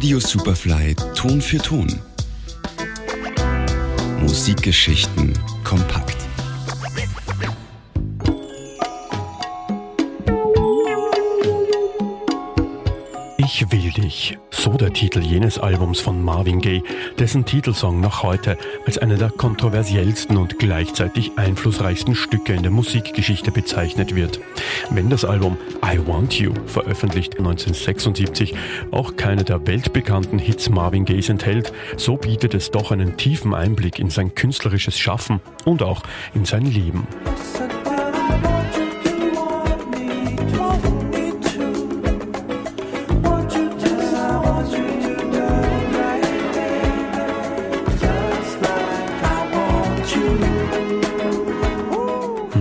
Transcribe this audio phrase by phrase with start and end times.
[0.00, 1.86] Radio Superfly Ton für Ton.
[4.22, 6.29] Musikgeschichten kompakt.
[13.42, 14.36] Ich will dich.
[14.50, 16.82] So der Titel jenes Albums von Marvin Gaye,
[17.18, 23.50] dessen Titelsong noch heute als einer der kontroversiellsten und gleichzeitig einflussreichsten Stücke in der Musikgeschichte
[23.50, 24.40] bezeichnet wird.
[24.90, 28.54] Wenn das Album I Want You, veröffentlicht 1976,
[28.90, 33.98] auch keine der weltbekannten Hits Marvin Gayes enthält, so bietet es doch einen tiefen Einblick
[33.98, 36.02] in sein künstlerisches Schaffen und auch
[36.34, 37.06] in sein Leben.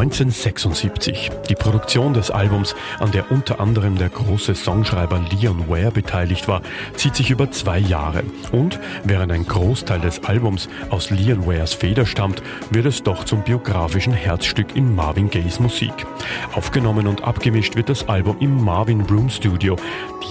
[0.00, 1.30] 1976.
[1.50, 6.62] Die Produktion des Albums, an der unter anderem der große Songschreiber Leon Ware beteiligt war,
[6.94, 8.22] zieht sich über zwei Jahre.
[8.50, 13.42] Und während ein Großteil des Albums aus Leon Wares Feder stammt, wird es doch zum
[13.42, 15.92] biografischen Herzstück in Marvin Gayes Musik.
[16.54, 19.76] Aufgenommen und abgemischt wird das Album im Marvin Broom Studio.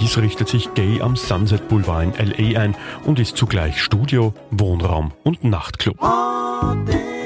[0.01, 5.11] Dies richtet sich Gay am Sunset Boulevard in LA ein und ist zugleich Studio, Wohnraum
[5.23, 5.97] und Nachtclub.
[6.01, 7.18] Oh,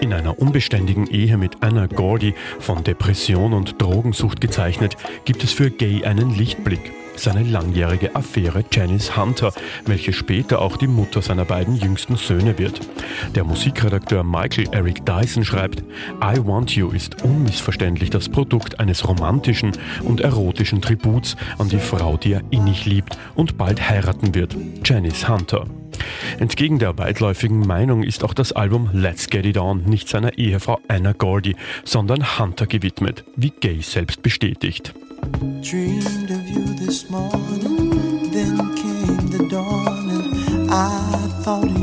[0.00, 5.70] In einer unbeständigen Ehe mit Anna Gordy, von Depression und Drogensucht gezeichnet, gibt es für
[5.70, 6.92] Gay einen Lichtblick.
[7.16, 9.52] Seine langjährige Affäre Janice Hunter,
[9.84, 12.80] welche später auch die Mutter seiner beiden jüngsten Söhne wird.
[13.34, 15.80] Der Musikredakteur Michael Eric Dyson schreibt,
[16.22, 22.16] I Want You ist unmissverständlich das Produkt eines romantischen und erotischen Tributs an die Frau,
[22.16, 25.66] die er innig liebt und bald heiraten wird, Janice Hunter.
[26.38, 30.80] Entgegen der weitläufigen Meinung ist auch das Album Let's Get It On nicht seiner Ehefrau
[30.88, 34.94] Anna Gordy, sondern Hunter gewidmet, wie Gay selbst bestätigt.
[40.72, 41.79] I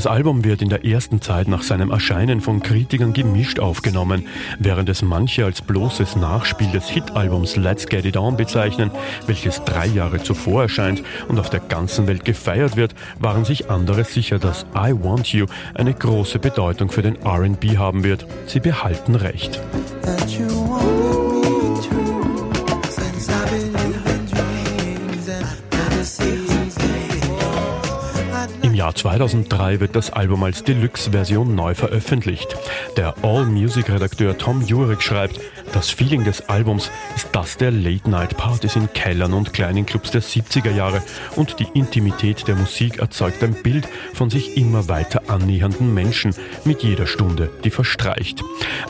[0.00, 4.26] das Album wird in der ersten Zeit nach seinem Erscheinen von Kritikern gemischt aufgenommen,
[4.58, 8.90] während es manche als bloßes Nachspiel des Hitalbums Let's Get It On bezeichnen,
[9.26, 14.04] welches drei Jahre zuvor erscheint und auf der ganzen Welt gefeiert wird, waren sich andere
[14.04, 15.44] sicher, dass I Want You
[15.74, 18.26] eine große Bedeutung für den RB haben wird.
[18.46, 19.60] Sie behalten recht.
[28.80, 32.56] Jahr 2003 wird das Album als Deluxe-Version neu veröffentlicht.
[32.96, 35.38] Der All-Music-Redakteur Tom Jurek schreibt,
[35.74, 40.70] das Feeling des Albums ist das der Late-Night-Partys in Kellern und kleinen Clubs der 70er
[40.70, 41.02] Jahre
[41.36, 46.82] und die Intimität der Musik erzeugt ein Bild von sich immer weiter annähernden Menschen mit
[46.82, 48.40] jeder Stunde, die verstreicht.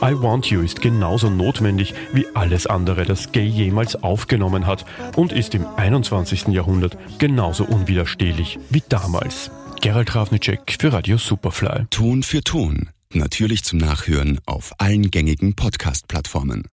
[0.01, 4.85] I Want You ist genauso notwendig wie alles andere, das Gay jemals aufgenommen hat
[5.17, 6.47] und ist im 21.
[6.47, 9.51] Jahrhundert genauso unwiderstehlich wie damals.
[9.81, 11.87] Gerald Ravnicek für Radio Superfly.
[11.89, 12.89] Ton für Ton.
[13.13, 16.69] Natürlich zum Nachhören auf allen gängigen Podcast-Plattformen.